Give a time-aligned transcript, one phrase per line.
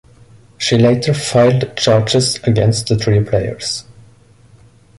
[0.57, 3.83] She later filed charges against the three players.